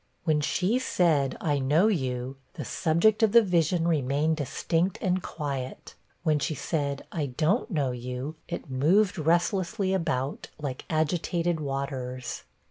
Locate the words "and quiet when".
4.99-6.39